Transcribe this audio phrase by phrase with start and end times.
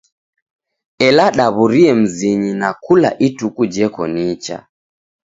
[1.07, 4.57] Ela daw'urie mzinyi na kula ituku jeko nicha.